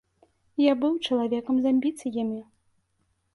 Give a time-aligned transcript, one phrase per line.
[0.61, 2.41] Я быў чалавекам з амбіцыямі.